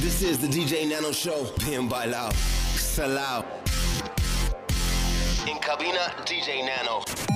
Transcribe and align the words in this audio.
This 0.00 0.22
is 0.22 0.38
the 0.38 0.46
DJ 0.46 0.88
Nano 0.88 1.12
Show. 1.12 1.46
Bien 1.64 1.88
bailao. 1.88 2.32
Salao. 2.74 3.44
In 5.46 5.58
cabina, 5.58 6.12
DJ 6.24 6.64
Nano. 6.64 7.31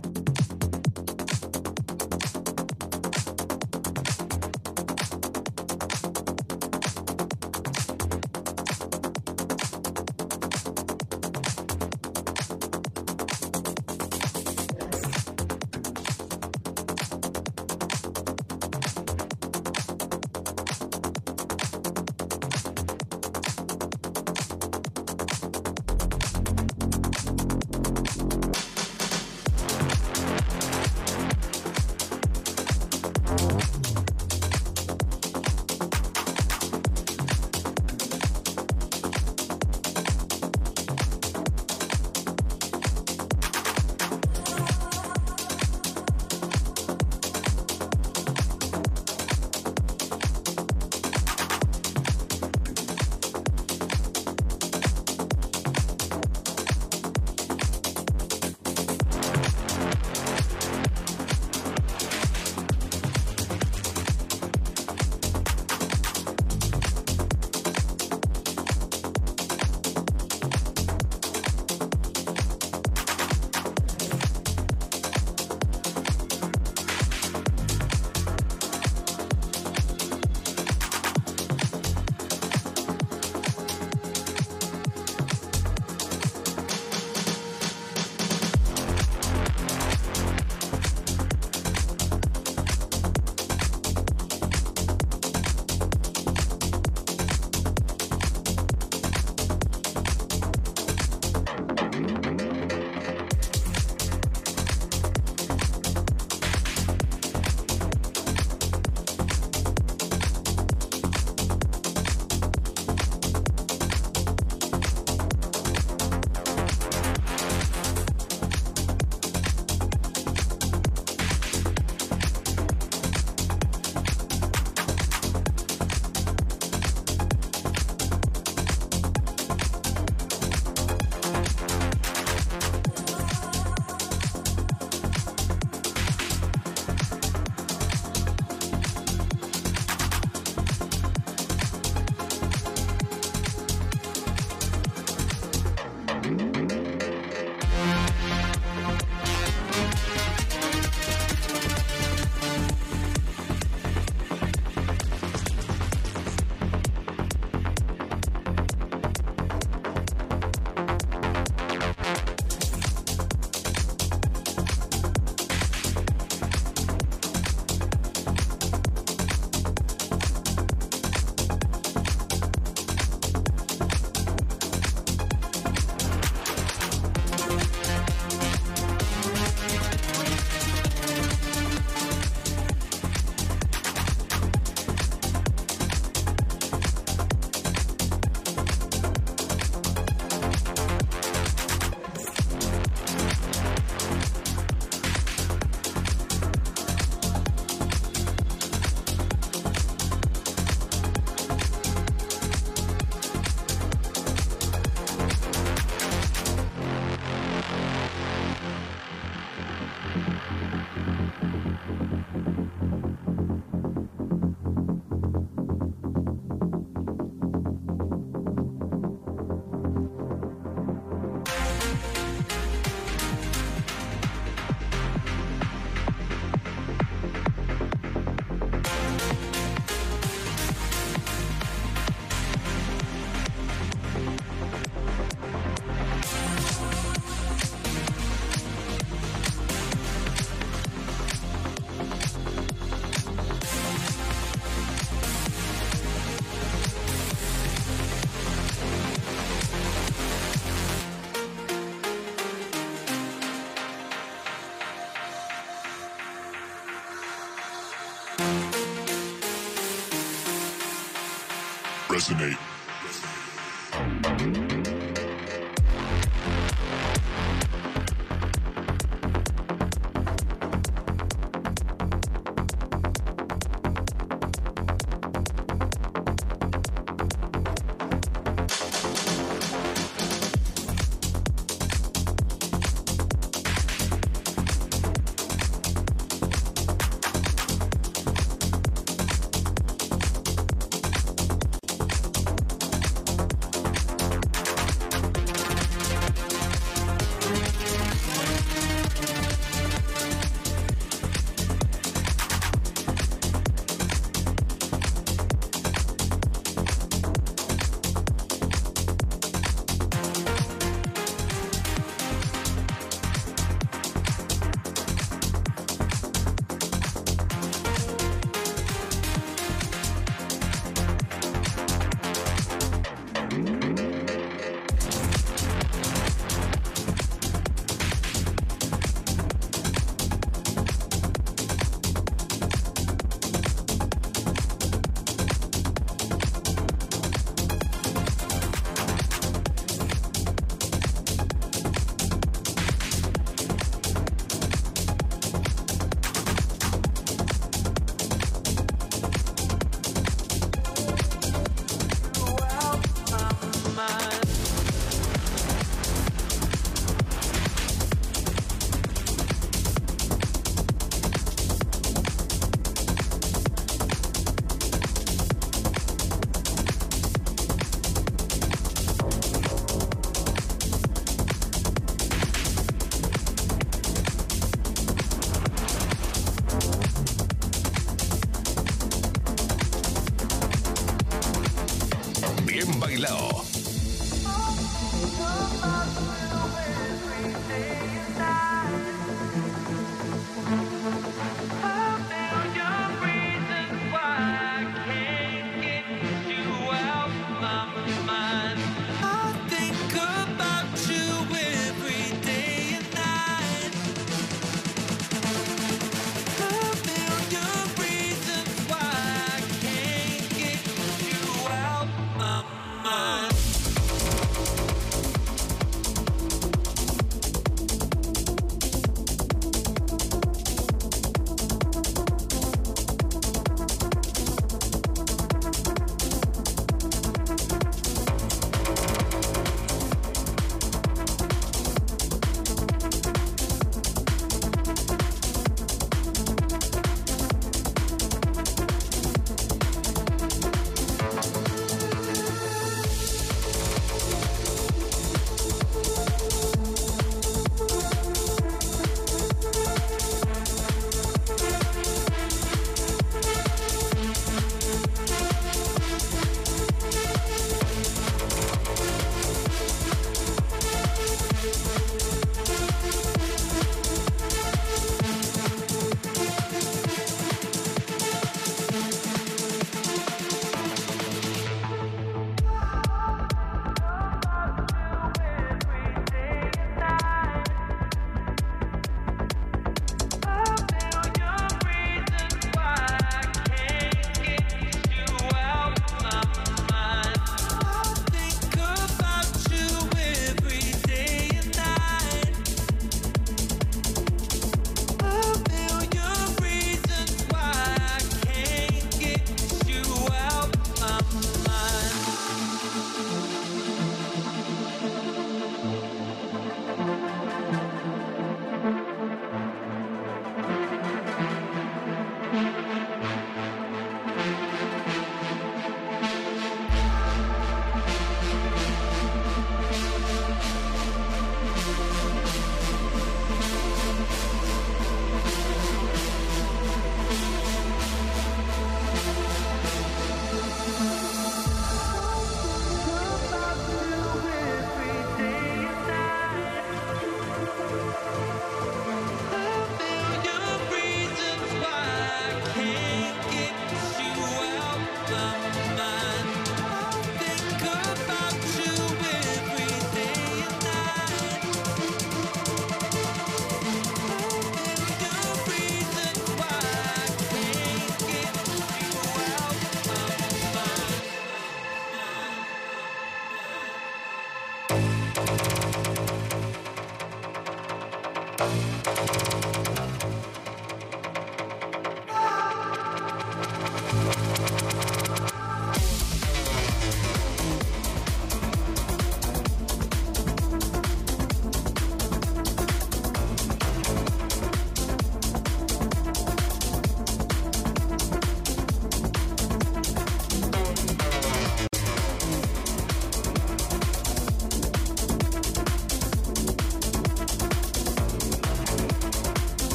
Resonate. 262.27 262.66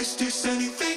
Y 0.00 0.89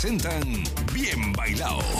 presentan 0.00 0.64
Bien 0.94 1.30
Bailado. 1.34 1.99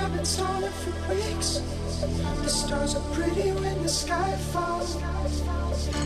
I've 0.00 0.14
been 0.14 0.24
stalling 0.24 0.72
for 0.72 1.14
weeks. 1.14 1.60
The 2.42 2.48
stars 2.48 2.94
are 2.94 3.14
pretty 3.14 3.50
when 3.52 3.82
the 3.82 3.88
sky 3.88 4.36
falls. 4.52 4.96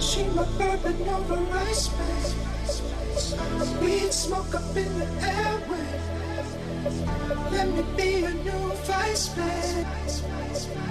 She 0.00 0.24
my 0.28 0.44
bourbon 0.58 1.08
over 1.08 1.38
ice 1.52 1.90
man. 1.98 3.80
Weed 3.80 4.12
smoke 4.12 4.54
up 4.54 4.76
in 4.76 4.98
the 4.98 5.06
airway. 5.22 6.00
Let 7.50 7.68
me 7.68 7.82
be 7.96 8.24
a 8.24 8.34
new 8.34 8.72
vice 8.86 9.36
man. 9.36 10.83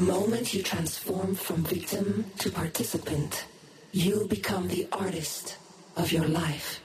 Moment 0.00 0.54
you 0.54 0.62
transform 0.62 1.34
from 1.34 1.64
victim 1.64 2.24
to 2.38 2.50
participant, 2.50 3.44
you 3.92 4.26
become 4.28 4.68
the 4.68 4.88
artist 4.92 5.56
of 5.96 6.12
your 6.12 6.26
life. 6.26 6.80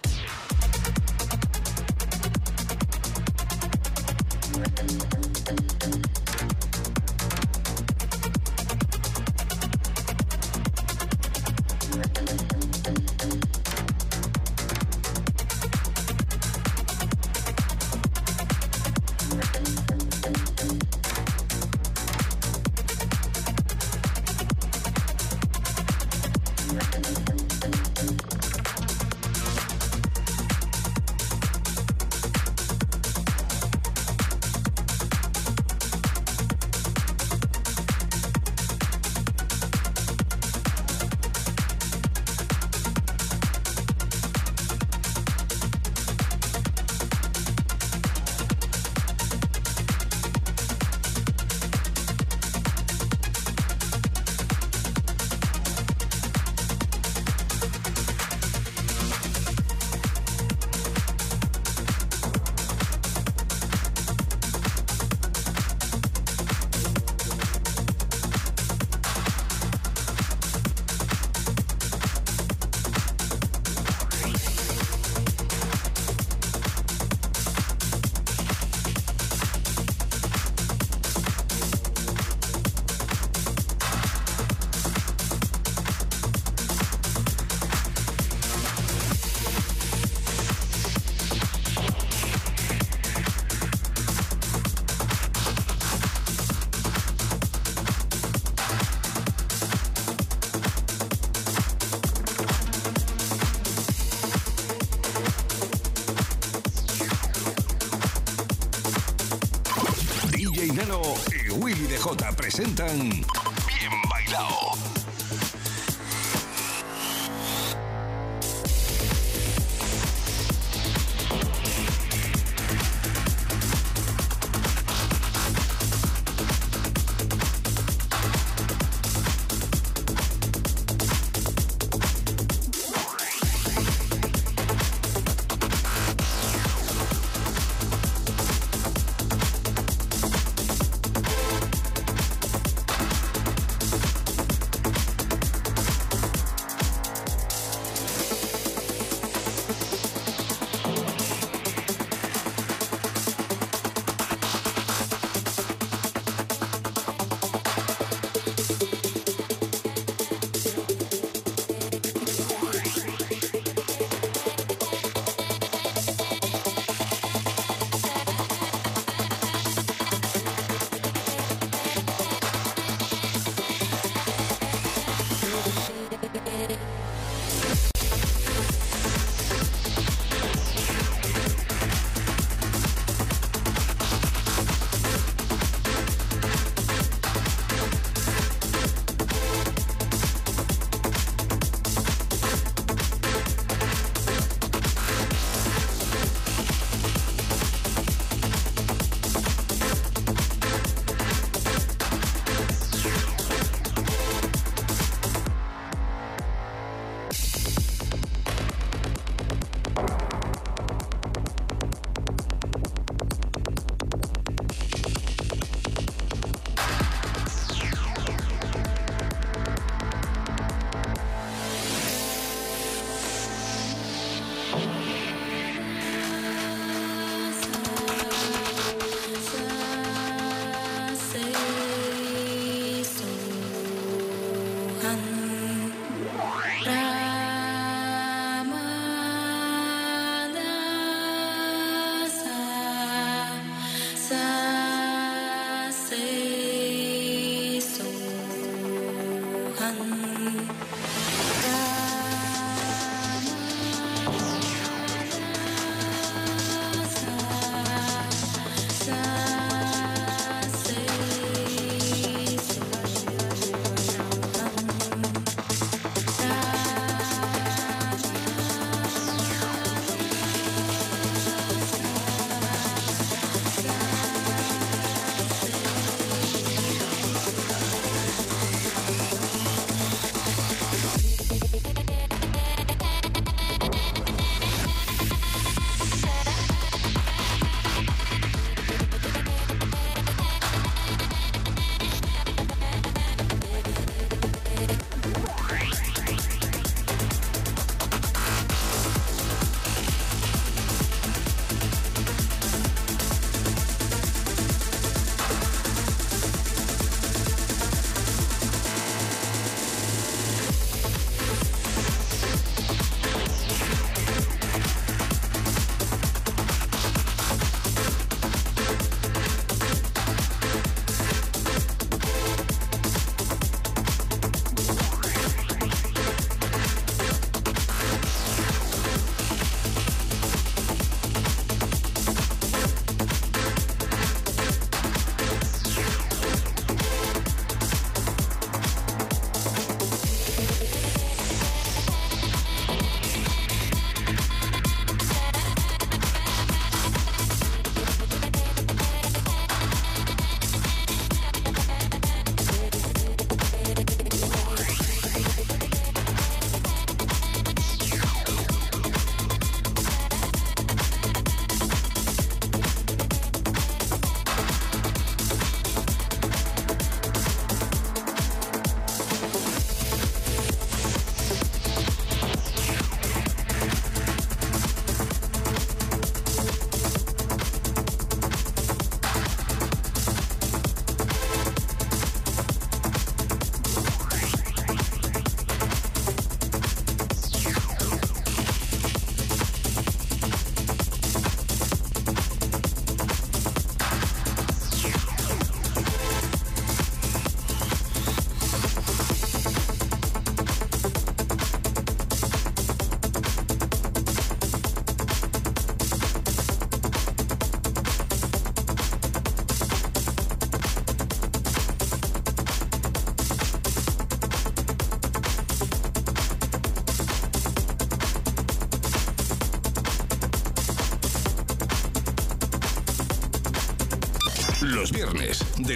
Mañanero 110.78 111.02
y 111.32 111.50
Willy 111.50 111.88
DJ 111.88 112.34
presentan 112.38 113.10
Bien 113.10 113.92
Bailado. 114.12 114.66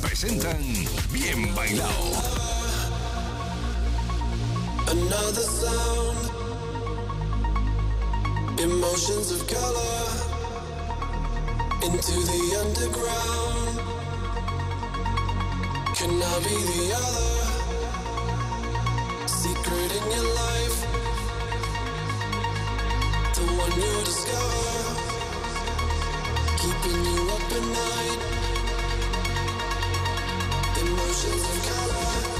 presentan 0.00 0.58
Bien 1.12 1.54
Bailao. 1.54 2.04
Another 4.88 5.46
sound, 5.60 6.18
emotions 8.58 9.30
of 9.32 9.46
color 9.46 10.06
into 11.86 12.12
the 12.30 12.42
underground. 12.62 13.80
Can 15.96 16.10
I 16.10 16.38
be 16.44 16.56
the 16.70 16.82
other 17.02 17.32
secret 19.28 19.90
in 19.98 20.04
your 20.14 20.28
life? 20.42 20.78
The 23.34 23.42
one 23.62 23.74
you 23.80 23.94
discover, 24.04 24.64
keeping 26.58 27.04
you. 27.04 27.21
Emotions 30.80 31.44
of 31.50 31.58
color 31.68 32.31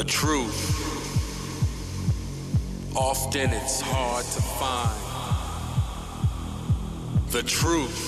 The 0.00 0.06
truth. 0.06 0.60
Often 2.96 3.50
it's 3.50 3.82
hard 3.82 4.24
to 4.24 4.40
find. 4.40 4.98
The 7.28 7.42
truth. 7.42 7.98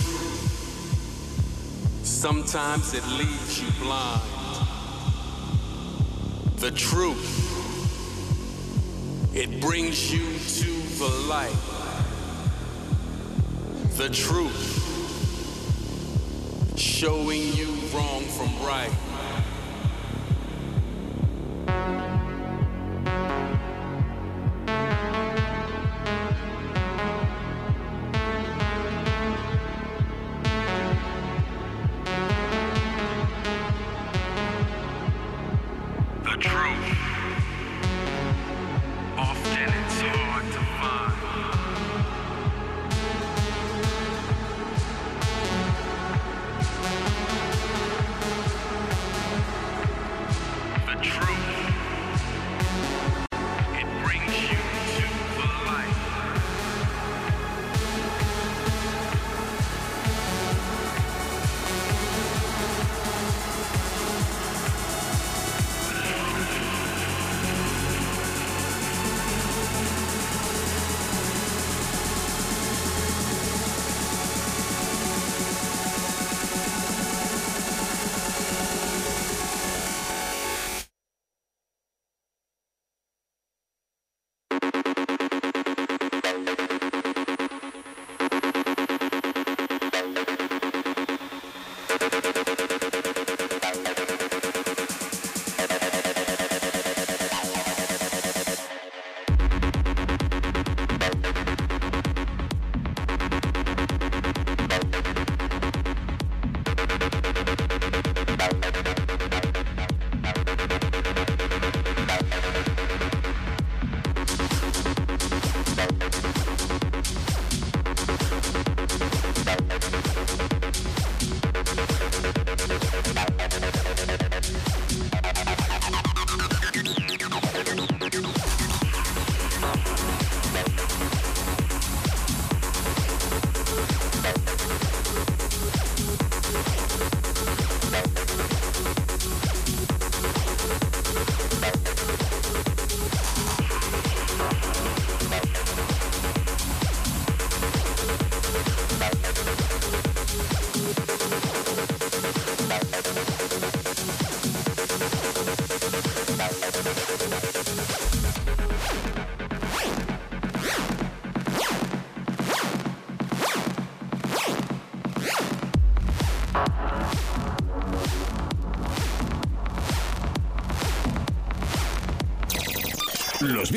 Sometimes 2.02 2.94
it 2.94 3.06
leaves 3.08 3.60
you 3.60 3.70
blind. 3.82 4.22
The 6.60 6.70
truth. 6.70 7.28
It 9.34 9.60
brings 9.60 10.10
you 10.10 10.38
to 10.64 10.70
the 10.98 11.10
light. 11.28 11.54
The 13.98 14.08
truth. 14.08 14.80
Showing 16.74 17.52
you 17.52 17.68
wrong 17.92 18.22
from 18.22 18.48
right. 18.66 19.21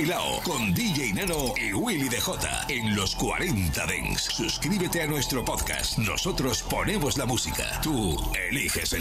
Bien 0.00 0.08
bailado 0.08 0.40
con 0.44 0.72
DJ 0.72 1.12
Nano 1.12 1.52
y 1.56 1.74
Willy 1.74 2.08
DJ 2.08 2.64
en 2.68 2.96
los 2.96 3.14
40 3.16 3.86
Dents. 3.86 4.22
Suscríbete 4.22 5.02
a 5.02 5.06
nuestro 5.06 5.44
podcast. 5.44 5.98
Nosotros 5.98 6.62
ponemos 6.62 7.18
la 7.18 7.26
música. 7.26 7.80
Tú 7.82 8.16
eliges 8.48 8.94
el 8.94 8.98